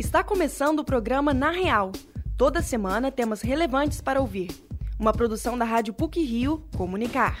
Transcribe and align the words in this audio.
Está 0.00 0.24
começando 0.24 0.78
o 0.78 0.84
programa 0.84 1.34
Na 1.34 1.50
Real. 1.50 1.92
Toda 2.34 2.62
semana 2.62 3.12
temas 3.12 3.42
relevantes 3.42 4.00
para 4.00 4.18
ouvir. 4.18 4.48
Uma 4.98 5.12
produção 5.12 5.58
da 5.58 5.64
Rádio 5.66 5.92
PUC 5.92 6.24
Rio 6.24 6.64
Comunicar. 6.74 7.38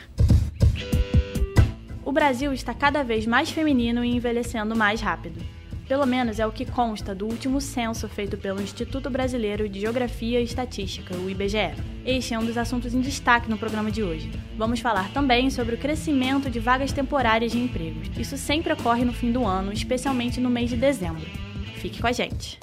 O 2.04 2.12
Brasil 2.12 2.52
está 2.52 2.74
cada 2.74 3.02
vez 3.02 3.24
mais 3.24 3.48
feminino 3.48 4.04
e 4.04 4.14
envelhecendo 4.14 4.76
mais 4.76 5.00
rápido. 5.00 5.42
Pelo 5.88 6.04
menos 6.04 6.38
é 6.38 6.46
o 6.46 6.52
que 6.52 6.66
consta 6.66 7.14
do 7.14 7.26
último 7.26 7.62
censo 7.62 8.06
feito 8.10 8.36
pelo 8.36 8.60
Instituto 8.60 9.08
Brasileiro 9.08 9.66
de 9.66 9.80
Geografia 9.80 10.38
e 10.38 10.44
Estatística, 10.44 11.16
o 11.16 11.30
IBGE. 11.30 11.74
Este 12.04 12.34
é 12.34 12.38
um 12.38 12.44
dos 12.44 12.58
assuntos 12.58 12.92
em 12.92 13.00
destaque 13.00 13.48
no 13.48 13.56
programa 13.56 13.90
de 13.90 14.02
hoje. 14.02 14.30
Vamos 14.58 14.80
falar 14.80 15.10
também 15.14 15.48
sobre 15.48 15.76
o 15.76 15.78
crescimento 15.78 16.50
de 16.50 16.60
vagas 16.60 16.92
temporárias 16.92 17.52
de 17.52 17.58
empregos. 17.58 18.10
Isso 18.18 18.36
sempre 18.36 18.74
ocorre 18.74 19.02
no 19.02 19.14
fim 19.14 19.32
do 19.32 19.46
ano, 19.46 19.72
especialmente 19.72 20.38
no 20.38 20.50
mês 20.50 20.68
de 20.68 20.76
dezembro. 20.76 21.49
Fique 21.80 21.98
com 21.98 22.06
a 22.06 22.12
gente. 22.12 22.60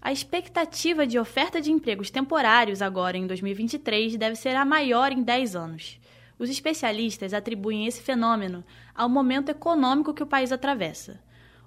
A 0.00 0.10
expectativa 0.10 1.06
de 1.06 1.16
oferta 1.16 1.60
de 1.60 1.70
empregos 1.70 2.10
temporários 2.10 2.82
agora 2.82 3.16
em 3.16 3.24
2023 3.24 4.16
deve 4.16 4.34
ser 4.34 4.56
a 4.56 4.64
maior 4.64 5.12
em 5.12 5.22
10 5.22 5.54
anos. 5.54 6.00
Os 6.40 6.50
especialistas 6.50 7.32
atribuem 7.32 7.86
esse 7.86 8.02
fenômeno 8.02 8.64
ao 8.92 9.08
momento 9.08 9.50
econômico 9.50 10.12
que 10.12 10.24
o 10.24 10.26
país 10.26 10.50
atravessa. 10.50 11.22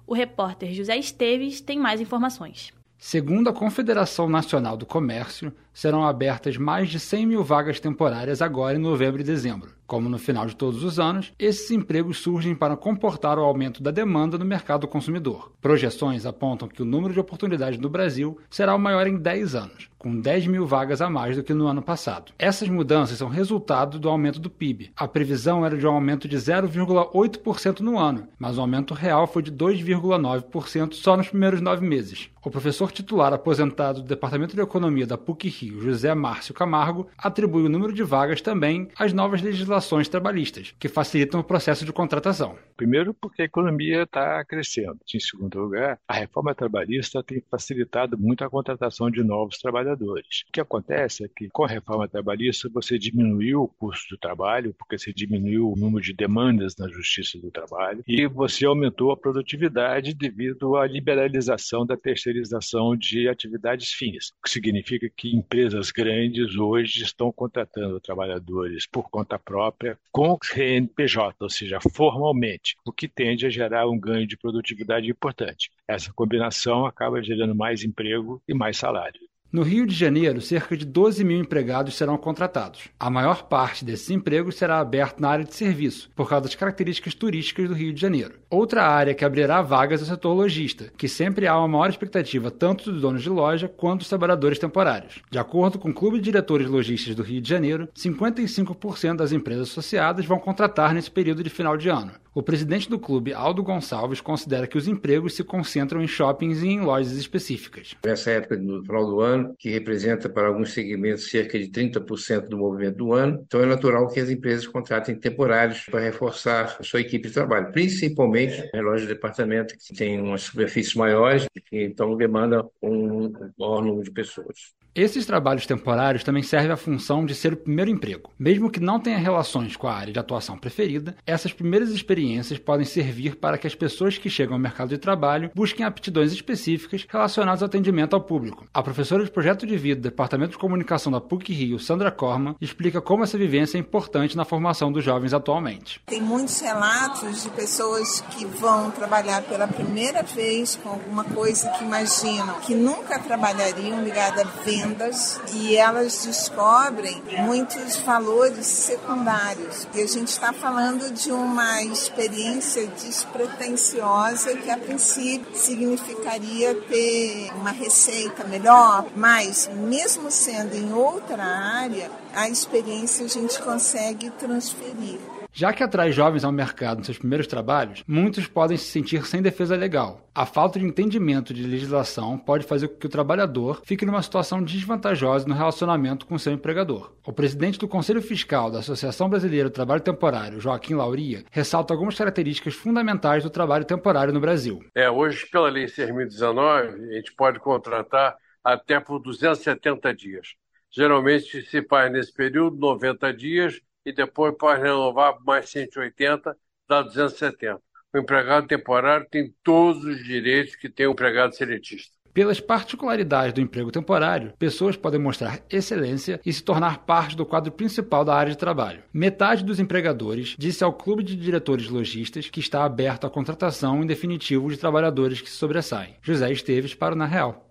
O 0.06 0.12
repórter 0.12 0.70
José 0.74 0.98
Esteves 0.98 1.62
tem 1.62 1.78
mais 1.78 1.98
informações. 1.98 2.74
Segundo 2.98 3.48
a 3.48 3.54
Confederação 3.54 4.28
Nacional 4.28 4.76
do 4.76 4.84
Comércio, 4.84 5.50
serão 5.76 6.06
abertas 6.06 6.56
mais 6.56 6.88
de 6.88 6.98
100 6.98 7.26
mil 7.26 7.44
vagas 7.44 7.78
temporárias 7.78 8.40
agora 8.40 8.78
em 8.78 8.80
novembro 8.80 9.20
e 9.20 9.24
dezembro. 9.24 9.76
Como 9.86 10.08
no 10.08 10.18
final 10.18 10.46
de 10.46 10.56
todos 10.56 10.82
os 10.82 10.98
anos, 10.98 11.32
esses 11.38 11.70
empregos 11.70 12.18
surgem 12.18 12.56
para 12.56 12.76
comportar 12.76 13.38
o 13.38 13.42
aumento 13.42 13.80
da 13.80 13.92
demanda 13.92 14.36
no 14.36 14.44
mercado 14.44 14.88
consumidor. 14.88 15.52
Projeções 15.60 16.26
apontam 16.26 16.66
que 16.66 16.82
o 16.82 16.84
número 16.84 17.12
de 17.12 17.20
oportunidades 17.20 17.78
no 17.78 17.88
Brasil 17.88 18.36
será 18.50 18.74
o 18.74 18.80
maior 18.80 19.06
em 19.06 19.16
10 19.16 19.54
anos, 19.54 19.88
com 19.96 20.20
10 20.20 20.48
mil 20.48 20.66
vagas 20.66 21.00
a 21.00 21.08
mais 21.08 21.36
do 21.36 21.42
que 21.44 21.54
no 21.54 21.68
ano 21.68 21.82
passado. 21.82 22.32
Essas 22.36 22.68
mudanças 22.68 23.18
são 23.18 23.28
resultado 23.28 23.98
do 23.98 24.08
aumento 24.08 24.40
do 24.40 24.50
PIB. 24.50 24.90
A 24.96 25.06
previsão 25.06 25.64
era 25.64 25.78
de 25.78 25.86
um 25.86 25.92
aumento 25.92 26.26
de 26.26 26.36
0,8% 26.36 27.80
no 27.80 27.96
ano, 27.96 28.26
mas 28.38 28.58
o 28.58 28.62
aumento 28.62 28.92
real 28.92 29.28
foi 29.28 29.42
de 29.42 29.52
2,9% 29.52 30.94
só 30.94 31.16
nos 31.16 31.28
primeiros 31.28 31.60
nove 31.60 31.86
meses. 31.86 32.28
O 32.44 32.50
professor 32.50 32.92
titular 32.92 33.32
aposentado 33.32 34.02
do 34.02 34.06
Departamento 34.06 34.54
de 34.54 34.62
Economia 34.62 35.04
da 35.04 35.18
PUC-Rio, 35.18 35.65
José 35.68 36.14
Márcio 36.14 36.54
Camargo, 36.54 37.08
atribui 37.16 37.64
o 37.64 37.68
número 37.68 37.92
de 37.92 38.02
vagas 38.02 38.40
também 38.40 38.88
às 38.96 39.12
novas 39.12 39.42
legislações 39.42 40.08
trabalhistas, 40.08 40.74
que 40.78 40.88
facilitam 40.88 41.40
o 41.40 41.44
processo 41.44 41.84
de 41.84 41.92
contratação. 41.92 42.56
Primeiro, 42.76 43.14
porque 43.14 43.42
a 43.42 43.44
economia 43.44 44.02
está 44.02 44.44
crescendo. 44.44 44.98
Em 45.14 45.20
segundo 45.20 45.58
lugar, 45.58 45.98
a 46.06 46.14
reforma 46.14 46.54
trabalhista 46.54 47.22
tem 47.22 47.42
facilitado 47.50 48.18
muito 48.18 48.44
a 48.44 48.50
contratação 48.50 49.10
de 49.10 49.22
novos 49.22 49.58
trabalhadores. 49.58 50.44
O 50.48 50.52
que 50.52 50.60
acontece 50.60 51.24
é 51.24 51.28
que, 51.28 51.48
com 51.48 51.64
a 51.64 51.68
reforma 51.68 52.08
trabalhista, 52.08 52.68
você 52.72 52.98
diminuiu 52.98 53.62
o 53.62 53.68
custo 53.68 54.14
do 54.14 54.18
trabalho, 54.18 54.74
porque 54.78 54.98
você 54.98 55.12
diminuiu 55.12 55.72
o 55.72 55.76
número 55.76 56.04
de 56.04 56.12
demandas 56.12 56.74
na 56.78 56.88
justiça 56.88 57.38
do 57.38 57.50
trabalho, 57.50 58.02
e 58.06 58.26
você 58.26 58.66
aumentou 58.66 59.10
a 59.10 59.16
produtividade 59.16 60.14
devido 60.14 60.76
à 60.76 60.86
liberalização 60.86 61.86
da 61.86 61.96
terceirização 61.96 62.96
de 62.96 63.28
atividades 63.28 63.92
fins, 63.92 64.32
o 64.38 64.42
que 64.44 64.50
significa 64.50 65.10
que 65.16 65.34
empresas 65.34 65.55
grandes 65.90 66.56
hoje 66.56 67.02
estão 67.02 67.32
contratando 67.32 68.00
trabalhadores 68.00 68.86
por 68.86 69.08
conta 69.08 69.38
própria 69.38 69.98
com 70.12 70.38
CNPJ, 70.42 71.36
ou 71.40 71.50
seja, 71.50 71.78
formalmente 71.80 72.76
o 72.84 72.92
que 72.92 73.08
tende 73.08 73.46
a 73.46 73.50
gerar 73.50 73.88
um 73.88 73.98
ganho 73.98 74.26
de 74.26 74.36
produtividade 74.36 75.10
importante. 75.10 75.70
Essa 75.88 76.12
combinação 76.12 76.86
acaba 76.86 77.22
gerando 77.22 77.54
mais 77.54 77.82
emprego 77.82 78.42
e 78.46 78.54
mais 78.54 78.76
salário. 78.76 79.20
No 79.56 79.62
Rio 79.62 79.86
de 79.86 79.94
Janeiro, 79.94 80.38
cerca 80.42 80.76
de 80.76 80.84
12 80.84 81.24
mil 81.24 81.40
empregados 81.40 81.94
serão 81.94 82.18
contratados. 82.18 82.90
A 83.00 83.08
maior 83.08 83.44
parte 83.44 83.86
desses 83.86 84.10
empregos 84.10 84.56
será 84.56 84.80
aberta 84.80 85.16
na 85.18 85.30
área 85.30 85.46
de 85.46 85.54
serviço, 85.54 86.10
por 86.14 86.28
causa 86.28 86.42
das 86.42 86.54
características 86.54 87.14
turísticas 87.14 87.66
do 87.66 87.74
Rio 87.74 87.90
de 87.90 87.98
Janeiro. 87.98 88.34
Outra 88.50 88.86
área 88.86 89.14
que 89.14 89.24
abrirá 89.24 89.62
vagas 89.62 90.02
é 90.02 90.04
o 90.04 90.06
setor 90.06 90.34
lojista, 90.34 90.92
que 90.98 91.08
sempre 91.08 91.46
há 91.46 91.56
uma 91.56 91.68
maior 91.68 91.88
expectativa 91.88 92.50
tanto 92.50 92.92
dos 92.92 93.00
donos 93.00 93.22
de 93.22 93.30
loja 93.30 93.66
quanto 93.66 94.00
dos 94.00 94.10
trabalhadores 94.10 94.58
temporários. 94.58 95.22
De 95.30 95.38
acordo 95.38 95.78
com 95.78 95.88
o 95.88 95.94
Clube 95.94 96.18
de 96.18 96.24
Diretores 96.24 96.68
Lojistas 96.68 97.14
do 97.14 97.22
Rio 97.22 97.40
de 97.40 97.48
Janeiro, 97.48 97.88
55% 97.96 99.16
das 99.16 99.32
empresas 99.32 99.70
associadas 99.70 100.26
vão 100.26 100.38
contratar 100.38 100.92
nesse 100.92 101.10
período 101.10 101.42
de 101.42 101.48
final 101.48 101.78
de 101.78 101.88
ano. 101.88 102.12
O 102.36 102.42
presidente 102.42 102.90
do 102.90 102.98
clube, 102.98 103.32
Aldo 103.32 103.62
Gonçalves, 103.62 104.20
considera 104.20 104.66
que 104.66 104.76
os 104.76 104.86
empregos 104.86 105.32
se 105.32 105.42
concentram 105.42 106.02
em 106.02 106.06
shoppings 106.06 106.62
e 106.62 106.68
em 106.68 106.82
lojas 106.82 107.12
específicas. 107.12 107.94
Nessa 108.04 108.32
época, 108.32 108.58
no 108.58 108.84
final 108.84 109.06
do 109.06 109.20
ano, 109.22 109.45
que 109.58 109.70
representa 109.70 110.28
para 110.28 110.48
alguns 110.48 110.72
segmentos 110.72 111.30
cerca 111.30 111.58
de 111.58 111.68
30% 111.68 112.48
do 112.48 112.58
movimento 112.58 112.96
do 112.96 113.12
ano, 113.12 113.42
então 113.46 113.62
é 113.62 113.66
natural 113.66 114.08
que 114.08 114.20
as 114.20 114.30
empresas 114.30 114.66
contratem 114.66 115.18
temporários 115.18 115.84
para 115.86 116.00
reforçar 116.00 116.76
a 116.78 116.82
sua 116.82 117.00
equipe 117.00 117.28
de 117.28 117.34
trabalho, 117.34 117.72
principalmente 117.72 118.68
lojas 118.74 119.02
de 119.02 119.08
departamento 119.08 119.74
que 119.76 119.94
têm 119.94 120.20
umas 120.20 120.42
superfícies 120.42 120.94
maiores 120.94 121.46
e 121.54 121.60
que 121.60 121.84
então 121.84 122.16
demandam 122.16 122.70
um 122.82 123.32
maior 123.58 123.82
número 123.82 124.04
de 124.04 124.10
pessoas. 124.10 124.74
Esses 124.96 125.26
trabalhos 125.26 125.66
temporários 125.66 126.24
também 126.24 126.42
servem 126.42 126.70
à 126.70 126.76
função 126.76 127.26
de 127.26 127.34
ser 127.34 127.52
o 127.52 127.56
primeiro 127.58 127.90
emprego. 127.90 128.30
Mesmo 128.38 128.70
que 128.70 128.80
não 128.80 128.98
tenha 128.98 129.18
relações 129.18 129.76
com 129.76 129.86
a 129.86 129.92
área 129.92 130.10
de 130.10 130.18
atuação 130.18 130.56
preferida, 130.56 131.14
essas 131.26 131.52
primeiras 131.52 131.90
experiências 131.90 132.58
podem 132.58 132.86
servir 132.86 133.36
para 133.36 133.58
que 133.58 133.66
as 133.66 133.74
pessoas 133.74 134.16
que 134.16 134.30
chegam 134.30 134.54
ao 134.54 134.58
mercado 134.58 134.88
de 134.88 134.96
trabalho 134.96 135.50
busquem 135.54 135.84
aptidões 135.84 136.32
específicas 136.32 137.04
relacionadas 137.06 137.60
ao 137.60 137.66
atendimento 137.66 138.14
ao 138.14 138.22
público. 138.22 138.66
A 138.72 138.82
professora 138.82 139.22
de 139.22 139.30
Projeto 139.30 139.66
de 139.66 139.76
Vida 139.76 140.00
do 140.00 140.04
Departamento 140.04 140.52
de 140.52 140.58
Comunicação 140.58 141.12
da 141.12 141.20
PUC 141.20 141.52
Rio, 141.52 141.78
Sandra 141.78 142.10
Corma, 142.10 142.56
explica 142.58 143.02
como 143.02 143.22
essa 143.22 143.36
vivência 143.36 143.76
é 143.76 143.80
importante 143.80 144.34
na 144.34 144.46
formação 144.46 144.90
dos 144.90 145.04
jovens 145.04 145.34
atualmente. 145.34 146.00
Tem 146.06 146.22
muitos 146.22 146.58
relatos 146.58 147.42
de 147.42 147.50
pessoas 147.50 148.22
que 148.30 148.46
vão 148.46 148.90
trabalhar 148.90 149.42
pela 149.42 149.68
primeira 149.68 150.22
vez 150.22 150.74
com 150.74 150.88
alguma 150.88 151.24
coisa 151.24 151.68
que 151.72 151.84
imaginam 151.84 152.60
que 152.60 152.74
nunca 152.74 153.18
trabalhariam 153.18 154.02
ligada 154.02 154.40
a 154.40 154.44
venda 154.64 154.85
vendas 154.86 155.40
e 155.52 155.76
elas 155.76 156.24
descobrem 156.24 157.22
muitos 157.40 157.96
valores 157.96 158.66
secundários. 158.66 159.86
E 159.94 160.02
a 160.02 160.06
gente 160.06 160.28
está 160.28 160.52
falando 160.52 161.12
de 161.12 161.30
uma 161.32 161.82
experiência 161.82 162.86
despretensiosa 162.86 164.56
que 164.56 164.70
a 164.70 164.78
princípio 164.78 165.56
significaria 165.56 166.74
ter 166.74 167.50
uma 167.54 167.70
receita 167.70 168.44
melhor, 168.44 169.06
mas 169.14 169.68
mesmo 169.74 170.30
sendo 170.30 170.74
em 170.74 170.92
outra 170.92 171.42
área, 171.42 172.10
a 172.34 172.48
experiência 172.48 173.26
a 173.26 173.28
gente 173.28 173.60
consegue 173.62 174.30
transferir. 174.30 175.18
Já 175.58 175.72
que 175.72 175.82
atrai 175.82 176.12
jovens 176.12 176.44
ao 176.44 176.52
mercado 176.52 176.98
nos 176.98 177.06
seus 177.06 177.16
primeiros 177.16 177.46
trabalhos, 177.46 178.04
muitos 178.06 178.46
podem 178.46 178.76
se 178.76 178.90
sentir 178.90 179.24
sem 179.24 179.40
defesa 179.40 179.74
legal. 179.74 180.28
A 180.34 180.44
falta 180.44 180.78
de 180.78 180.84
entendimento 180.84 181.54
de 181.54 181.66
legislação 181.66 182.36
pode 182.36 182.66
fazer 182.66 182.88
com 182.88 182.98
que 182.98 183.06
o 183.06 183.08
trabalhador 183.08 183.80
fique 183.82 184.04
numa 184.04 184.20
situação 184.20 184.62
desvantajosa 184.62 185.48
no 185.48 185.54
relacionamento 185.54 186.26
com 186.26 186.38
seu 186.38 186.52
empregador. 186.52 187.10
O 187.26 187.32
presidente 187.32 187.78
do 187.78 187.88
Conselho 187.88 188.20
Fiscal 188.20 188.70
da 188.70 188.80
Associação 188.80 189.30
Brasileira 189.30 189.70
do 189.70 189.72
Trabalho 189.72 190.02
Temporário, 190.02 190.60
Joaquim 190.60 190.92
Lauria, 190.92 191.42
ressalta 191.50 191.94
algumas 191.94 192.18
características 192.18 192.74
fundamentais 192.74 193.42
do 193.42 193.48
trabalho 193.48 193.86
temporário 193.86 194.34
no 194.34 194.40
Brasil. 194.40 194.84
É, 194.94 195.08
hoje, 195.08 195.46
pela 195.50 195.70
Lei 195.70 195.86
6.019, 195.86 197.12
a 197.12 197.14
gente 197.14 197.34
pode 197.34 197.60
contratar 197.60 198.36
até 198.62 199.00
por 199.00 199.20
270 199.20 200.12
dias. 200.12 200.48
Geralmente 200.90 201.62
se 201.62 201.82
faz 201.88 202.12
nesse 202.12 202.34
período 202.34 202.76
90 202.76 203.32
dias 203.32 203.80
e 204.06 204.12
depois 204.12 204.54
pode 204.56 204.80
renovar 204.80 205.36
mais 205.44 205.68
180, 205.68 206.56
dá 206.88 207.02
270. 207.02 207.82
O 208.14 208.18
empregado 208.18 208.68
temporário 208.68 209.26
tem 209.28 209.52
todos 209.64 210.04
os 210.04 210.24
direitos 210.24 210.76
que 210.76 210.88
tem 210.88 211.08
o 211.08 211.10
empregado 211.10 211.54
seletista. 211.56 212.16
Pelas 212.32 212.60
particularidades 212.60 213.54
do 213.54 213.62
emprego 213.62 213.90
temporário, 213.90 214.52
pessoas 214.58 214.94
podem 214.94 215.18
mostrar 215.18 215.60
excelência 215.70 216.38
e 216.44 216.52
se 216.52 216.62
tornar 216.62 216.98
parte 216.98 217.34
do 217.34 217.46
quadro 217.46 217.72
principal 217.72 218.26
da 218.26 218.34
área 218.34 218.52
de 218.52 218.58
trabalho. 218.58 219.02
Metade 219.12 219.64
dos 219.64 219.80
empregadores 219.80 220.54
disse 220.58 220.84
ao 220.84 220.92
Clube 220.92 221.22
de 221.22 221.34
Diretores 221.34 221.88
Logistas 221.88 222.50
que 222.50 222.60
está 222.60 222.84
aberto 222.84 223.26
à 223.26 223.30
contratação 223.30 224.02
em 224.02 224.06
definitivo 224.06 224.70
de 224.70 224.76
trabalhadores 224.76 225.40
que 225.40 225.48
se 225.48 225.56
sobressaem. 225.56 226.14
José 226.22 226.52
Esteves 226.52 226.94
para 226.94 227.14
o 227.14 227.18
Na 227.18 227.24
Real. 227.24 227.65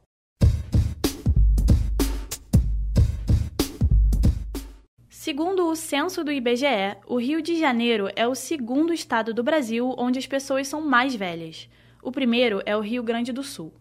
Segundo 5.25 5.67
o 5.67 5.75
censo 5.75 6.23
do 6.23 6.31
IBGE, 6.31 6.97
o 7.07 7.17
Rio 7.17 7.41
de 7.41 7.57
Janeiro 7.57 8.07
é 8.15 8.27
o 8.27 8.35
segundo 8.35 8.93
estado 8.93 9.33
do 9.33 9.41
Brasil 9.41 9.91
onde 9.97 10.19
as 10.19 10.27
pessoas 10.27 10.67
são 10.67 10.81
mais 10.81 11.15
velhas. 11.15 11.67
O 12.03 12.11
primeiro 12.11 12.61
é 12.63 12.77
o 12.77 12.79
Rio 12.79 13.01
Grande 13.01 13.33
do 13.33 13.41
Sul. 13.41 13.73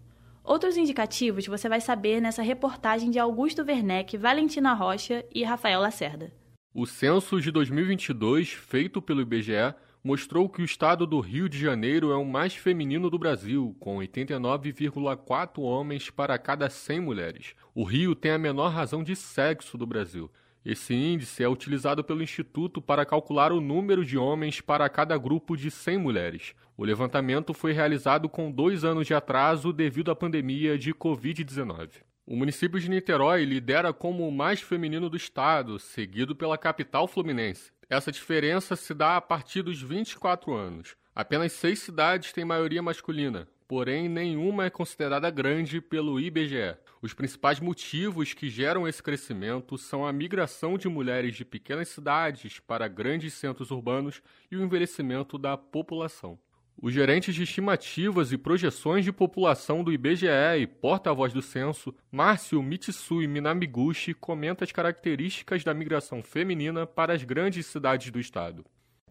Outros 0.43 0.79
indicativos 0.79 1.47
você 1.47 1.69
vai 1.69 1.83
saber 1.83 2.19
nessa 2.19 2.41
reportagem 2.41 3.11
de 3.11 3.19
Augusto 3.19 3.61
Werneck, 3.61 4.17
Valentina 4.17 4.73
Rocha 4.73 5.23
e 5.35 5.45
Rafael 5.45 5.83
Lacerda. 5.83 6.33
O 6.73 6.87
censo 6.87 7.39
de 7.39 7.51
2022, 7.51 8.49
feito 8.49 9.03
pelo 9.03 9.21
IBGE, 9.21 9.75
mostrou 10.03 10.49
que 10.49 10.63
o 10.63 10.65
estado 10.65 11.07
do 11.07 11.21
Rio 11.21 11.47
de 11.47 11.59
Janeiro 11.59 12.11
é 12.11 12.17
o 12.17 12.25
mais 12.25 12.55
feminino 12.55 13.11
do 13.11 13.19
Brasil, 13.19 13.77
com 13.79 13.99
89,4 13.99 15.59
homens 15.59 16.09
para 16.09 16.39
cada 16.39 16.71
100 16.71 17.01
mulheres. 17.01 17.55
O 17.75 17.85
Rio 17.85 18.15
tem 18.15 18.31
a 18.31 18.39
menor 18.39 18.69
razão 18.69 19.05
de 19.05 19.15
sexo 19.15 19.77
do 19.77 19.87
Brasil. 19.87 20.31
Esse 20.65 20.95
índice 20.95 21.43
é 21.43 21.49
utilizado 21.49 22.03
pelo 22.03 22.23
Instituto 22.23 22.81
para 22.81 23.05
calcular 23.05 23.53
o 23.53 23.61
número 23.61 24.03
de 24.03 24.17
homens 24.17 24.63
para 24.63 24.89
cada 24.89 25.19
grupo 25.19 25.57
de 25.57 25.71
100 25.71 25.99
mulheres. 25.99 26.55
O 26.75 26.85
levantamento 26.85 27.53
foi 27.53 27.73
realizado 27.73 28.31
com 28.31 28.51
dois 28.51 28.83
anos 28.83 29.07
de 29.07 29.13
atraso 29.13 29.75
devido 29.75 30.11
à 30.11 30.17
pandemia 30.17 30.79
de 30.79 30.95
Covid-19. 30.95 31.91
O 32.27 32.35
município 32.35 32.81
de 32.81 32.89
Niterói 32.89 33.45
lidera 33.45 33.93
como 33.93 34.27
o 34.27 34.33
mais 34.33 34.63
feminino 34.63 35.11
do 35.11 35.17
estado, 35.19 35.79
seguido 35.79 36.35
pela 36.35 36.57
capital 36.57 37.07
fluminense. 37.07 37.71
Essa 37.91 38.11
diferença 38.11 38.75
se 38.75 38.95
dá 38.95 39.19
a 39.19 39.21
partir 39.21 39.61
dos 39.61 39.83
24 39.83 40.55
anos. 40.55 40.97
Apenas 41.15 41.53
seis 41.53 41.81
cidades 41.81 42.33
têm 42.33 42.45
maioria 42.45 42.83
masculina, 42.83 43.47
porém 43.69 44.09
nenhuma 44.09 44.65
é 44.65 44.71
considerada 44.71 45.29
grande 45.29 45.83
pelo 45.83 46.19
IBGE. 46.19 46.79
Os 47.05 47.13
principais 47.13 47.61
motivos 47.61 48.33
que 48.33 48.49
geram 48.49 48.89
esse 48.89 49.03
crescimento 49.03 49.77
são 49.77 50.07
a 50.07 50.11
migração 50.11 50.79
de 50.79 50.89
mulheres 50.89 51.37
de 51.37 51.45
pequenas 51.45 51.89
cidades 51.89 52.59
para 52.61 52.89
grandes 52.89 53.35
centros 53.35 53.71
urbanos 53.71 54.23
e 54.51 54.57
o 54.57 54.65
envelhecimento 54.65 55.37
da 55.37 55.55
população. 55.55 56.39
Os 56.81 56.95
gerentes 56.95 57.35
de 57.35 57.43
estimativas 57.43 58.33
e 58.33 58.39
projeções 58.39 59.05
de 59.05 59.13
população 59.13 59.85
do 59.85 59.93
IBGE 59.93 60.29
e 60.59 60.67
porta-voz 60.67 61.31
do 61.31 61.43
censo, 61.43 61.95
Márcio 62.11 62.63
Mitsui 62.63 63.27
Minamiguchi, 63.27 64.15
comenta 64.15 64.65
as 64.65 64.73
características 64.73 65.63
da 65.63 65.75
migração 65.75 66.23
feminina 66.23 66.87
para 66.87 67.13
as 67.13 67.23
grandes 67.23 67.67
cidades 67.67 68.11
do 68.11 68.19
estado. 68.19 68.65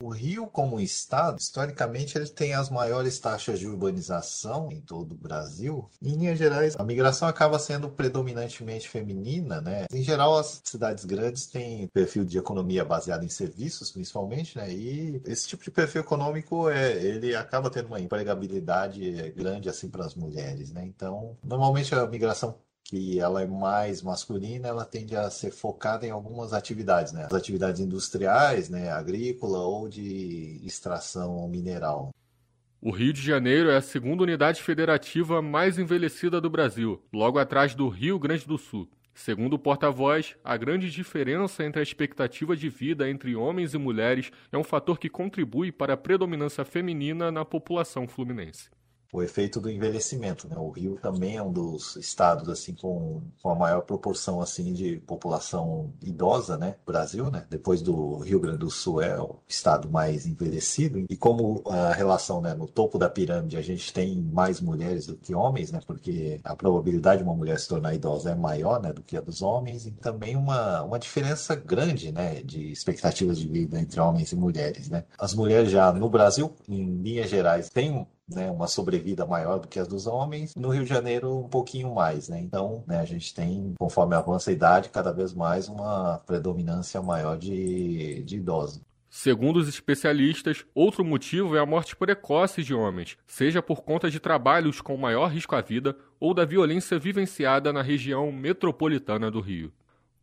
O 0.04 0.10
Rio, 0.10 0.48
como 0.48 0.82
estado, 0.82 1.40
historicamente 1.40 2.18
ele 2.18 2.28
tem 2.28 2.54
as 2.54 2.70
maiores 2.70 3.18
taxas 3.20 3.58
de 3.58 3.66
urbanização 3.66 4.70
em 4.70 4.82
todo 4.82 5.14
o 5.14 5.18
Brasil. 5.18 5.90
Em 6.02 6.18
linhas 6.18 6.38
gerais, 6.38 6.76
a 6.78 6.84
migração 6.84 7.26
acaba 7.26 7.58
sendo 7.58 7.88
predominantemente 7.88 8.90
feminina, 8.90 9.62
né? 9.62 9.86
Em 9.90 10.04
geral, 10.04 10.38
as 10.38 10.62
cidades 10.66 11.06
grandes 11.06 11.48
têm 11.48 11.88
perfil 11.88 12.26
de 12.26 12.38
economia 12.38 12.84
baseado 12.84 13.24
em 13.24 13.30
serviços, 13.30 13.92
principalmente, 13.92 14.58
né? 14.58 14.74
E 14.74 15.22
esse 15.26 15.48
tipo 15.48 15.64
de 15.64 15.72
perfil 15.72 16.02
econômico 16.02 16.70
é, 16.70 17.02
ele 17.02 17.34
acaba 17.34 17.70
tendo 17.70 17.88
uma 17.88 18.02
empregabilidade 18.02 19.32
grande 19.32 19.70
assim 19.70 19.88
para 19.88 20.06
as 20.06 20.16
mulheres, 20.16 20.74
né? 20.74 20.84
Então, 20.84 21.38
normalmente 21.42 21.96
a 21.96 22.06
migração 22.06 22.58
que 22.84 23.20
ela 23.20 23.42
é 23.42 23.48
mais 23.48 24.02
masculina, 24.02 24.68
ela 24.68 24.86
tende 24.86 25.16
a 25.16 25.30
ser 25.30 25.52
focada 25.52 26.06
em 26.06 26.12
algumas 26.12 26.54
atividades, 26.54 27.14
né? 27.14 27.26
As 27.26 27.34
atividades 27.34 27.80
industriais, 27.80 28.70
né, 28.70 28.92
agrícola 28.92 29.60
ou 29.60 29.88
de 29.88 30.60
extração 30.64 31.48
mineral. 31.48 32.12
O 32.82 32.92
Rio 32.92 33.14
de 33.14 33.22
Janeiro 33.22 33.70
é 33.70 33.78
a 33.78 33.82
segunda 33.82 34.24
unidade 34.24 34.62
federativa 34.62 35.42
mais 35.42 35.80
envelhecida 35.80 36.42
do 36.42 36.50
Brasil, 36.50 37.02
logo 37.14 37.40
atrás 37.40 37.74
do 37.74 37.88
Rio 37.88 38.20
Grande 38.20 38.46
do 38.46 38.58
Sul. 38.58 38.90
Segundo 39.16 39.54
o 39.54 39.60
porta-voz, 39.60 40.36
a 40.44 40.58
grande 40.58 40.90
diferença 40.90 41.64
entre 41.64 41.80
a 41.80 41.84
expectativa 41.84 42.58
de 42.58 42.68
vida 42.68 43.10
entre 43.10 43.36
homens 43.36 43.74
e 43.74 43.78
mulheres 43.78 44.32
é 44.52 44.58
um 44.58 44.64
fator 44.64 45.00
que 45.00 45.08
contribui 45.08 45.72
para 45.72 45.94
a 45.94 45.98
predominância 45.98 46.66
feminina 46.66 47.32
na 47.32 47.46
população 47.46 48.08
fluminense 48.08 48.70
o 49.14 49.22
efeito 49.22 49.62
do 49.62 49.70
envelhecimento. 49.70 50.50
Né? 50.50 50.56
O 50.58 50.72
Rio 50.72 50.98
também 51.00 51.38
é 51.38 51.44
um 51.44 51.54
dos 51.54 51.96
estados 51.96 52.50
assim 52.50 52.74
com, 52.74 53.22
com 53.42 53.50
a 53.50 53.56
maior 53.56 53.82
proporção 53.82 54.42
assim 54.42 54.74
de 54.74 54.98
população 54.98 55.94
idosa, 56.02 56.58
né? 56.58 56.76
Brasil, 56.86 57.30
né? 57.30 57.46
Depois 57.50 57.82
do 57.82 58.18
Rio 58.18 58.40
Grande 58.40 58.58
do 58.58 58.72
Sul 58.72 59.02
é 59.02 59.20
o 59.22 59.36
estado 59.48 59.90
mais 59.90 60.26
envelhecido 60.26 61.06
e 61.08 61.16
como 61.16 61.62
a 61.68 61.94
relação, 61.94 62.42
né? 62.42 62.56
No 62.56 62.68
topo 62.68 62.98
da 62.98 63.08
pirâmide 63.08 63.56
a 63.56 63.62
gente 63.62 63.94
tem 63.94 64.20
mais 64.20 64.60
mulheres 64.60 65.06
do 65.06 65.16
que 65.16 65.36
homens, 65.36 65.72
né? 65.72 65.80
Porque 65.86 66.42
a 66.44 66.56
probabilidade 66.56 67.20
de 67.22 67.24
uma 67.24 67.36
mulher 67.36 67.60
se 67.60 67.68
tornar 67.68 67.94
idosa 67.94 68.32
é 68.32 68.36
maior, 68.36 68.82
né? 68.82 68.92
Do 68.92 69.04
que 69.04 69.16
a 69.16 69.22
dos 69.22 69.44
homens 69.44 69.86
e 69.86 69.92
também 69.92 70.36
uma 70.36 70.82
uma 70.82 70.98
diferença 70.98 71.56
grande, 71.56 72.12
né? 72.12 72.42
De 72.42 72.72
expectativas 72.72 73.38
de 73.38 73.48
vida 73.48 73.80
entre 73.80 74.00
homens 74.00 74.32
e 74.32 74.36
mulheres, 74.36 74.90
né? 74.90 75.04
As 75.20 75.36
mulheres 75.36 75.70
já 75.70 75.92
no 75.94 76.10
Brasil, 76.10 76.52
em 76.68 77.02
linhas 77.02 77.30
gerais, 77.30 77.70
têm 77.70 78.08
né, 78.28 78.50
uma 78.50 78.68
sobrevida 78.68 79.26
maior 79.26 79.60
do 79.60 79.68
que 79.68 79.80
as 79.80 79.88
dos 79.88 80.08
homens. 80.08 80.56
No 80.56 80.70
Rio 80.70 80.84
de 80.84 80.90
Janeiro, 80.90 81.40
um 81.40 81.50
pouquinho 81.50 81.94
mais, 81.94 82.30
né? 82.30 82.40
Então, 82.40 82.84
né, 82.88 83.00
a 83.00 83.06
gente 83.06 83.34
tem, 83.34 83.74
conforme 83.78 84.16
avança 84.16 84.50
a 84.50 84.54
idade, 84.54 84.90
cada 84.90 85.12
vez 85.12 85.34
mais 85.34 85.68
uma 85.68 86.20
predominância 86.26 87.02
maior 87.02 87.38
de, 87.38 88.24
de 88.24 88.38
idosos. 88.38 88.82
Segundo 89.16 89.58
os 89.58 89.68
especialistas, 89.68 90.66
outro 90.74 91.06
motivo 91.06 91.56
é 91.56 91.60
a 91.60 91.66
morte 91.68 91.96
precoce 91.96 92.64
de 92.64 92.74
homens, 92.74 93.16
seja 93.28 93.62
por 93.62 93.84
conta 93.84 94.10
de 94.10 94.20
trabalhos 94.20 94.82
com 94.82 94.98
maior 94.98 95.28
risco 95.28 95.56
à 95.56 95.62
vida 95.62 95.96
ou 96.20 96.34
da 96.34 96.46
violência 96.46 96.98
vivenciada 96.98 97.72
na 97.72 97.84
região 97.84 98.32
metropolitana 98.32 99.30
do 99.30 99.40
Rio. 99.40 99.72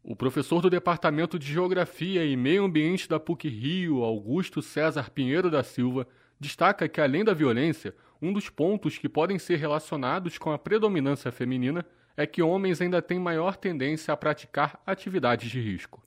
O 0.02 0.16
professor 0.16 0.60
do 0.60 0.68
Departamento 0.68 1.38
de 1.38 1.46
Geografia 1.46 2.24
e 2.24 2.36
Meio 2.36 2.64
Ambiente 2.64 3.08
da 3.08 3.20
PUC 3.20 3.48
Rio, 3.48 4.02
Augusto 4.02 4.60
César 4.60 5.08
Pinheiro 5.10 5.50
da 5.50 5.62
Silva, 5.62 6.04
destaca 6.40 6.88
que, 6.88 7.00
além 7.00 7.22
da 7.22 7.34
violência, 7.34 7.94
um 8.20 8.32
dos 8.32 8.48
pontos 8.48 8.98
que 8.98 9.08
podem 9.08 9.38
ser 9.38 9.56
relacionados 9.56 10.38
com 10.38 10.50
a 10.50 10.58
predominância 10.58 11.30
feminina 11.30 11.84
é 12.16 12.26
que 12.26 12.42
homens 12.42 12.80
ainda 12.80 13.00
têm 13.00 13.18
maior 13.18 13.56
tendência 13.56 14.12
a 14.12 14.16
praticar 14.16 14.78
atividades 14.86 15.50
de 15.50 15.58
risco. 15.58 16.02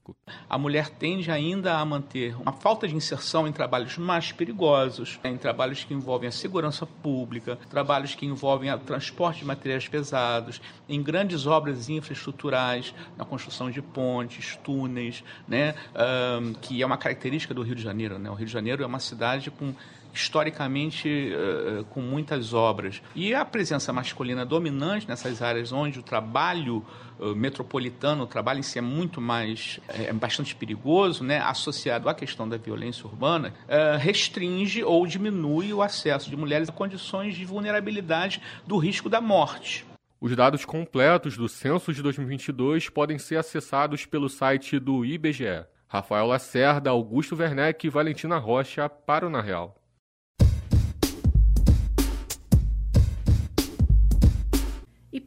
A 0.47 0.57
mulher 0.57 0.89
tende 0.89 1.31
ainda 1.31 1.77
a 1.77 1.85
manter 1.85 2.35
uma 2.39 2.51
falta 2.51 2.87
de 2.87 2.95
inserção 2.95 3.47
em 3.47 3.51
trabalhos 3.51 3.97
mais 3.97 4.31
perigosos, 4.31 5.19
em 5.23 5.37
trabalhos 5.37 5.83
que 5.83 5.93
envolvem 5.93 6.27
a 6.29 6.31
segurança 6.31 6.85
pública, 6.85 7.57
trabalhos 7.69 8.13
que 8.13 8.25
envolvem 8.25 8.71
o 8.71 8.77
transporte 8.77 9.39
de 9.39 9.45
materiais 9.45 9.87
pesados, 9.87 10.61
em 10.87 11.01
grandes 11.01 11.47
obras 11.47 11.89
infraestruturais, 11.89 12.93
na 13.17 13.25
construção 13.25 13.71
de 13.71 13.81
pontes, 13.81 14.55
túneis, 14.57 15.23
né, 15.47 15.73
um, 16.39 16.53
que 16.53 16.83
é 16.83 16.85
uma 16.85 16.97
característica 16.97 17.53
do 17.53 17.63
Rio 17.63 17.75
de 17.75 17.81
Janeiro. 17.81 18.19
Né? 18.19 18.29
O 18.29 18.35
Rio 18.35 18.45
de 18.45 18.53
Janeiro 18.53 18.83
é 18.83 18.85
uma 18.85 18.99
cidade 18.99 19.49
com 19.49 19.73
historicamente 20.13 21.09
uh, 21.09 21.83
com 21.85 22.01
muitas 22.01 22.53
obras. 22.53 23.01
E 23.15 23.33
a 23.33 23.43
presença 23.43 23.91
masculina 23.91 24.45
dominante 24.45 25.07
nessas 25.07 25.41
áreas 25.41 25.71
onde 25.71 25.99
o 25.99 26.03
trabalho 26.03 26.85
uh, 27.19 27.35
metropolitano, 27.35 28.23
o 28.23 28.27
trabalho 28.27 28.59
em 28.59 28.63
si 28.63 28.77
é 28.77 28.81
muito 28.81 29.19
mais, 29.19 29.79
é 29.89 30.13
bastante 30.13 30.55
perigoso, 30.55 31.23
né, 31.23 31.39
associado 31.39 32.07
à 32.07 32.13
questão 32.13 32.47
da 32.47 32.57
violência 32.57 33.05
urbana, 33.05 33.53
restringe 33.99 34.83
ou 34.83 35.05
diminui 35.07 35.73
o 35.73 35.81
acesso 35.81 36.29
de 36.29 36.37
mulheres 36.37 36.69
a 36.69 36.71
condições 36.71 37.35
de 37.35 37.45
vulnerabilidade 37.45 38.41
do 38.67 38.77
risco 38.77 39.09
da 39.09 39.19
morte. 39.19 39.85
Os 40.23 40.33
dados 40.35 40.63
completos 40.63 41.35
do 41.35 41.49
censo 41.49 41.93
de 41.93 42.01
2022 42.01 42.87
podem 42.87 43.17
ser 43.17 43.35
acessados 43.35 44.05
pelo 44.05 44.29
site 44.29 44.79
do 44.79 45.03
IBGE. 45.03 45.65
Rafael 45.85 46.25
Lacerda, 46.25 46.89
Augusto 46.89 47.35
Werneck 47.35 47.85
e 47.85 47.89
Valentina 47.89 48.37
Rocha 48.37 48.87
para 48.87 49.27
o 49.27 49.29
Na 49.29 49.41
Real. 49.41 49.75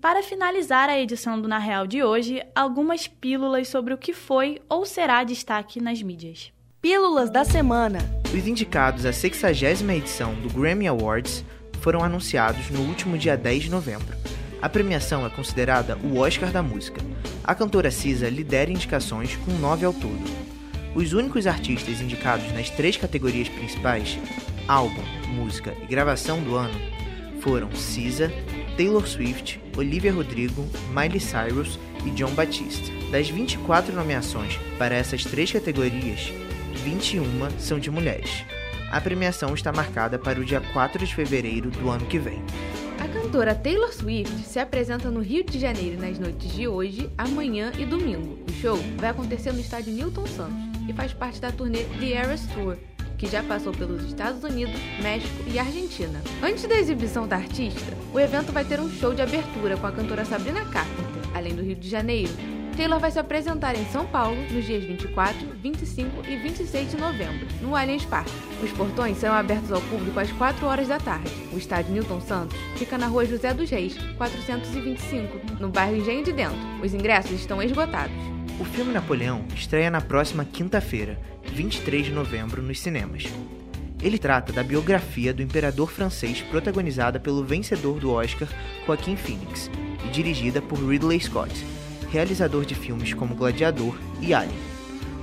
Para 0.06 0.22
finalizar 0.22 0.88
a 0.88 0.96
edição 0.96 1.40
do 1.40 1.48
Na 1.48 1.58
Real 1.58 1.84
de 1.84 2.00
hoje, 2.00 2.40
algumas 2.54 3.08
pílulas 3.08 3.66
sobre 3.66 3.92
o 3.92 3.98
que 3.98 4.12
foi 4.12 4.60
ou 4.68 4.86
será 4.86 5.24
destaque 5.24 5.80
nas 5.80 6.00
mídias. 6.00 6.52
Pílulas 6.80 7.28
da 7.28 7.44
semana. 7.44 7.98
Os 8.32 8.46
indicados 8.46 9.04
à 9.04 9.12
60 9.12 9.92
edição 9.96 10.32
do 10.34 10.48
Grammy 10.48 10.86
Awards 10.86 11.44
foram 11.80 12.04
anunciados 12.04 12.70
no 12.70 12.82
último 12.82 13.18
dia 13.18 13.36
10 13.36 13.64
de 13.64 13.70
novembro. 13.70 14.16
A 14.62 14.68
premiação 14.68 15.26
é 15.26 15.28
considerada 15.28 15.98
o 16.04 16.18
Oscar 16.18 16.52
da 16.52 16.62
música. 16.62 17.00
A 17.42 17.52
cantora 17.52 17.90
Cisa 17.90 18.28
lidera 18.28 18.70
indicações 18.70 19.34
com 19.34 19.50
nove 19.54 19.84
ao 19.84 19.92
todo. 19.92 20.22
Os 20.94 21.14
únicos 21.14 21.48
artistas 21.48 22.00
indicados 22.00 22.52
nas 22.52 22.70
três 22.70 22.96
categorias 22.96 23.48
principais, 23.48 24.16
álbum, 24.68 25.02
música 25.34 25.74
e 25.82 25.86
gravação 25.86 26.40
do 26.44 26.54
ano, 26.54 26.80
foram 27.40 27.74
Cisa, 27.74 28.30
Taylor 28.76 29.08
Swift, 29.08 29.58
Olivia 29.74 30.12
Rodrigo, 30.12 30.66
Miley 30.90 31.18
Cyrus 31.18 31.78
e 32.04 32.10
John 32.10 32.30
Batiste. 32.32 32.92
Das 33.10 33.28
24 33.28 33.94
nomeações 33.94 34.58
para 34.78 34.94
essas 34.94 35.24
três 35.24 35.50
categorias, 35.50 36.30
21 36.84 37.24
são 37.58 37.78
de 37.78 37.90
mulheres. 37.90 38.44
A 38.92 39.00
premiação 39.00 39.54
está 39.54 39.72
marcada 39.72 40.18
para 40.18 40.38
o 40.38 40.44
dia 40.44 40.60
4 40.60 41.06
de 41.06 41.14
fevereiro 41.14 41.70
do 41.70 41.88
ano 41.88 42.04
que 42.04 42.18
vem. 42.18 42.42
A 43.00 43.08
cantora 43.08 43.54
Taylor 43.54 43.92
Swift 43.92 44.30
se 44.40 44.58
apresenta 44.58 45.10
no 45.10 45.20
Rio 45.20 45.42
de 45.42 45.58
Janeiro 45.58 45.98
nas 45.98 46.18
noites 46.18 46.52
de 46.52 46.68
hoje, 46.68 47.10
amanhã 47.16 47.72
e 47.78 47.86
domingo. 47.86 48.38
O 48.46 48.52
show 48.60 48.76
vai 48.98 49.08
acontecer 49.08 49.52
no 49.52 49.60
estádio 49.60 49.92
Newton 49.94 50.26
Santos 50.26 50.56
e 50.86 50.92
faz 50.92 51.14
parte 51.14 51.40
da 51.40 51.50
turnê 51.50 51.84
The 51.98 52.12
Eras 52.12 52.46
Tour, 52.48 52.76
que 53.16 53.26
já 53.26 53.42
passou 53.42 53.72
pelos 53.72 54.04
Estados 54.04 54.42
Unidos, 54.44 54.80
México 55.02 55.44
e 55.46 55.58
Argentina. 55.58 56.22
Antes 56.42 56.66
da 56.66 56.78
exibição 56.78 57.26
da 57.26 57.36
artista, 57.36 57.96
o 58.12 58.20
evento 58.20 58.52
vai 58.52 58.64
ter 58.64 58.80
um 58.80 58.90
show 58.90 59.14
de 59.14 59.22
abertura 59.22 59.76
com 59.76 59.86
a 59.86 59.92
cantora 59.92 60.24
Sabrina 60.24 60.64
Carpenter. 60.66 61.22
Além 61.34 61.54
do 61.54 61.62
Rio 61.62 61.76
de 61.76 61.88
Janeiro, 61.88 62.32
Taylor 62.76 63.00
vai 63.00 63.10
se 63.10 63.18
apresentar 63.18 63.74
em 63.74 63.86
São 63.86 64.06
Paulo 64.06 64.36
nos 64.52 64.66
dias 64.66 64.84
24, 64.84 65.48
25 65.62 66.26
e 66.28 66.36
26 66.36 66.90
de 66.90 66.96
novembro, 66.98 67.46
no 67.62 67.74
Allianz 67.74 68.04
Parque. 68.04 68.30
Os 68.62 68.70
portões 68.72 69.16
serão 69.16 69.34
abertos 69.34 69.72
ao 69.72 69.80
público 69.80 70.20
às 70.20 70.30
4 70.32 70.66
horas 70.66 70.88
da 70.88 70.98
tarde. 70.98 71.32
O 71.52 71.56
estádio 71.56 71.92
Newton 71.92 72.20
Santos 72.20 72.58
fica 72.76 72.98
na 72.98 73.06
rua 73.06 73.24
José 73.24 73.54
dos 73.54 73.70
Reis, 73.70 73.96
425, 74.18 75.58
no 75.58 75.70
bairro 75.70 75.96
Engenho 75.96 76.22
de 76.22 76.32
Dentro. 76.32 76.58
Os 76.82 76.92
ingressos 76.92 77.32
estão 77.32 77.62
esgotados. 77.62 78.35
O 78.58 78.64
filme 78.64 78.90
Napoleão 78.90 79.44
estreia 79.54 79.90
na 79.90 80.00
próxima 80.00 80.42
quinta-feira, 80.42 81.20
23 81.52 82.06
de 82.06 82.12
novembro, 82.12 82.62
nos 82.62 82.80
cinemas. 82.80 83.24
Ele 84.02 84.18
trata 84.18 84.50
da 84.50 84.62
biografia 84.62 85.34
do 85.34 85.42
imperador 85.42 85.90
francês 85.90 86.40
protagonizada 86.40 87.20
pelo 87.20 87.44
vencedor 87.44 88.00
do 88.00 88.12
Oscar 88.12 88.48
Joaquin 88.86 89.14
Phoenix 89.14 89.70
e 90.06 90.08
dirigida 90.08 90.62
por 90.62 90.78
Ridley 90.78 91.20
Scott, 91.20 91.52
realizador 92.10 92.64
de 92.64 92.74
filmes 92.74 93.12
como 93.12 93.34
Gladiador 93.34 93.94
e 94.22 94.32
Alien. 94.32 94.58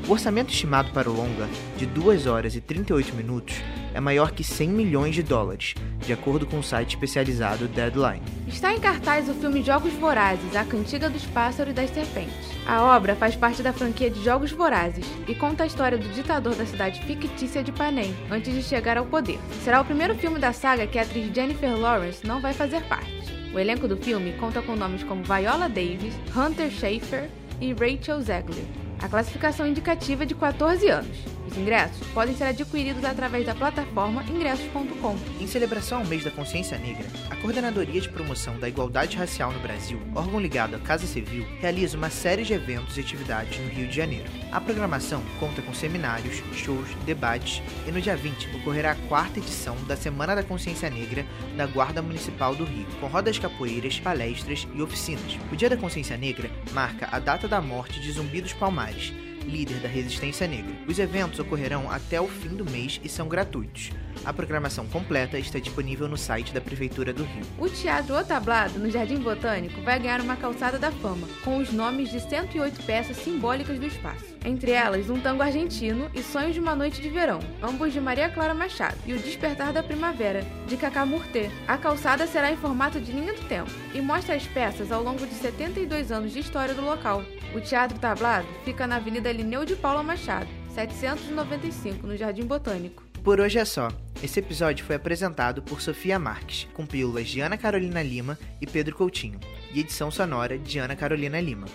O 0.07 0.11
orçamento 0.11 0.51
estimado 0.51 0.91
para 0.91 1.09
o 1.09 1.15
longa, 1.15 1.49
de 1.75 1.87
2 1.87 2.27
horas 2.27 2.55
e 2.55 2.61
38 2.61 3.15
minutos, 3.15 3.55
é 3.93 3.99
maior 3.99 4.31
que 4.31 4.43
100 4.43 4.69
milhões 4.69 5.15
de 5.15 5.23
dólares, 5.23 5.75
de 5.99 6.11
acordo 6.11 6.45
com 6.45 6.59
o 6.59 6.63
site 6.63 6.95
especializado 6.95 7.67
Deadline. 7.67 8.21
Está 8.47 8.73
em 8.73 8.79
cartaz 8.79 9.29
o 9.29 9.33
filme 9.33 9.63
Jogos 9.63 9.93
Vorazes, 9.93 10.55
A 10.55 10.65
Cantiga 10.65 11.09
dos 11.09 11.23
Pássaros 11.25 11.71
e 11.71 11.75
das 11.75 11.89
Serpentes. 11.89 12.51
A 12.65 12.83
obra 12.95 13.15
faz 13.15 13.35
parte 13.35 13.61
da 13.61 13.73
franquia 13.73 14.09
de 14.09 14.23
Jogos 14.23 14.51
Vorazes 14.51 15.05
e 15.27 15.35
conta 15.35 15.63
a 15.63 15.67
história 15.67 15.97
do 15.97 16.07
ditador 16.09 16.55
da 16.55 16.65
cidade 16.65 17.01
fictícia 17.05 17.63
de 17.63 17.71
Panem, 17.71 18.15
antes 18.31 18.53
de 18.53 18.63
chegar 18.63 18.97
ao 18.97 19.05
poder. 19.05 19.39
Será 19.63 19.81
o 19.81 19.85
primeiro 19.85 20.15
filme 20.15 20.39
da 20.39 20.53
saga 20.53 20.87
que 20.87 20.97
a 20.97 21.03
atriz 21.03 21.33
Jennifer 21.33 21.77
Lawrence 21.77 22.25
não 22.25 22.41
vai 22.41 22.53
fazer 22.53 22.81
parte. 22.83 23.11
O 23.53 23.59
elenco 23.59 23.87
do 23.87 23.97
filme 23.97 24.33
conta 24.33 24.61
com 24.61 24.75
nomes 24.75 25.03
como 25.03 25.23
Viola 25.23 25.69
Davis, 25.69 26.15
Hunter 26.35 26.71
Schafer 26.71 27.29
e 27.61 27.71
Rachel 27.73 28.21
Zegler. 28.21 28.65
A 29.01 29.07
classificação 29.07 29.67
indicativa 29.67 30.23
é 30.23 30.25
de 30.25 30.33
14 30.33 30.87
anos. 30.87 31.17
Os 31.45 31.57
ingressos 31.57 32.07
podem 32.07 32.35
ser 32.35 32.45
adquiridos 32.45 33.03
através 33.03 33.45
da 33.45 33.53
plataforma 33.53 34.23
ingressos.com. 34.23 35.17
Em 35.39 35.47
celebração 35.47 35.99
ao 35.99 36.05
mês 36.05 36.23
da 36.23 36.31
consciência 36.31 36.77
negra, 36.77 37.05
a 37.29 37.35
Coordenadoria 37.35 37.99
de 37.99 38.09
Promoção 38.09 38.57
da 38.59 38.69
Igualdade 38.69 39.17
Racial 39.17 39.51
no 39.51 39.59
Brasil, 39.59 39.99
órgão 40.15 40.39
ligado 40.39 40.75
à 40.75 40.79
Casa 40.79 41.05
Civil, 41.05 41.45
realiza 41.59 41.97
uma 41.97 42.09
série 42.09 42.43
de 42.43 42.53
eventos 42.53 42.97
e 42.97 43.01
atividades 43.01 43.59
no 43.59 43.69
Rio 43.69 43.87
de 43.87 43.95
Janeiro. 43.95 44.29
A 44.51 44.61
programação 44.61 45.21
conta 45.39 45.61
com 45.61 45.73
seminários, 45.73 46.41
shows, 46.53 46.89
debates 47.05 47.61
e 47.87 47.91
no 47.91 48.01
dia 48.01 48.15
20 48.15 48.55
ocorrerá 48.57 48.91
a 48.91 49.07
quarta 49.07 49.39
edição 49.39 49.75
da 49.85 49.95
Semana 49.95 50.35
da 50.35 50.43
Consciência 50.43 50.89
Negra 50.89 51.25
da 51.57 51.65
Guarda 51.65 52.01
Municipal 52.01 52.55
do 52.55 52.63
Rio, 52.63 52.85
com 52.99 53.07
rodas 53.07 53.37
capoeiras, 53.37 53.99
palestras 53.99 54.67
e 54.73 54.81
oficinas. 54.81 55.37
O 55.51 55.55
Dia 55.55 55.69
da 55.69 55.77
Consciência 55.77 56.17
Negra 56.17 56.49
marca 56.71 57.07
a 57.11 57.19
data 57.19 57.47
da 57.47 57.61
morte 57.61 57.99
de 57.99 58.11
Zumbi 58.11 58.41
dos 58.41 58.53
Palmares, 58.53 59.13
líder 59.43 59.79
da 59.79 59.87
resistência 59.87 60.47
negra. 60.47 60.73
Os 60.87 60.99
eventos 60.99 61.39
ocorrerão 61.39 61.89
até 61.91 62.19
o 62.19 62.27
fim 62.27 62.49
do 62.49 62.65
mês 62.69 62.99
e 63.03 63.09
são 63.09 63.27
gratuitos. 63.27 63.91
A 64.25 64.31
programação 64.31 64.87
completa 64.87 65.37
está 65.37 65.59
disponível 65.59 66.07
no 66.07 66.17
site 66.17 66.53
da 66.53 66.61
Prefeitura 66.61 67.11
do 67.11 67.23
Rio. 67.23 67.45
O 67.57 67.67
Teatro 67.67 68.15
Otablado, 68.15 68.79
no 68.79 68.89
Jardim 68.89 69.17
Botânico, 69.17 69.81
vai 69.81 69.99
ganhar 69.99 70.21
uma 70.21 70.37
calçada 70.37 70.79
da 70.79 70.91
fama, 70.91 71.27
com 71.43 71.57
os 71.57 71.71
nomes 71.71 72.09
de 72.09 72.21
108 72.21 72.83
peças 72.83 73.17
simbólicas 73.17 73.77
do 73.77 73.85
espaço. 73.85 74.33
Entre 74.45 74.71
elas, 74.71 75.09
um 75.09 75.19
tango 75.19 75.41
argentino 75.41 76.09
e 76.13 76.21
Sonhos 76.21 76.53
de 76.53 76.59
uma 76.59 76.75
Noite 76.75 77.01
de 77.01 77.09
Verão, 77.09 77.39
ambos 77.61 77.91
de 77.91 77.99
Maria 77.99 78.29
Clara 78.29 78.53
Machado, 78.53 78.97
e 79.05 79.13
O 79.13 79.19
Despertar 79.19 79.73
da 79.73 79.83
Primavera, 79.83 80.45
de 80.67 80.77
Cacá 80.77 81.05
Murté. 81.05 81.49
A 81.67 81.77
calçada 81.77 82.27
será 82.27 82.51
em 82.51 82.57
formato 82.57 82.99
de 82.99 83.11
linha 83.11 83.33
do 83.33 83.47
tempo 83.47 83.71
e 83.93 84.01
mostra 84.01 84.35
as 84.35 84.45
peças 84.45 84.91
ao 84.91 85.03
longo 85.03 85.25
de 85.25 85.33
72 85.33 86.11
anos 86.11 86.31
de 86.31 86.39
história 86.39 86.73
do 86.73 86.81
local. 86.81 87.23
O 87.53 87.61
Teatro 87.61 87.99
Tablado 87.99 88.47
fica 88.65 88.87
na 88.87 88.95
Avenida 88.95 89.31
Lineu 89.33 89.65
de 89.65 89.75
Paula 89.75 90.03
Machado, 90.03 90.47
795, 90.73 92.07
no 92.07 92.15
Jardim 92.15 92.45
Botânico. 92.45 93.03
Por 93.23 93.39
hoje 93.39 93.57
é 93.57 93.65
só. 93.65 93.89
Esse 94.21 94.39
episódio 94.39 94.85
foi 94.85 94.95
apresentado 94.95 95.61
por 95.61 95.81
Sofia 95.81 96.19
Marques, 96.19 96.67
com 96.73 96.85
pílulas 96.85 97.27
de 97.27 97.41
Ana 97.41 97.57
Carolina 97.57 98.03
Lima 98.03 98.37
e 98.61 98.67
Pedro 98.67 98.95
Coutinho, 98.95 99.39
e 99.73 99.79
edição 99.79 100.11
sonora 100.11 100.57
de 100.57 100.77
Ana 100.77 100.95
Carolina 100.95 101.41
Lima. 101.41 101.65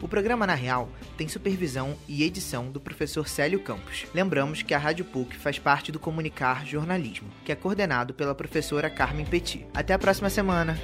O 0.00 0.06
programa 0.06 0.46
Na 0.46 0.54
Real 0.54 0.88
tem 1.16 1.26
supervisão 1.26 1.96
e 2.06 2.22
edição 2.22 2.70
do 2.70 2.78
professor 2.78 3.26
Célio 3.26 3.60
Campos. 3.60 4.06
Lembramos 4.14 4.62
que 4.62 4.72
a 4.72 4.78
Rádio 4.78 5.04
PUC 5.04 5.36
faz 5.36 5.58
parte 5.58 5.90
do 5.90 5.98
Comunicar 5.98 6.64
Jornalismo, 6.64 7.28
que 7.44 7.50
é 7.50 7.56
coordenado 7.56 8.14
pela 8.14 8.34
professora 8.34 8.88
Carmen 8.88 9.26
Petit. 9.26 9.66
Até 9.74 9.92
a 9.92 9.98
próxima 9.98 10.30
semana! 10.30 10.78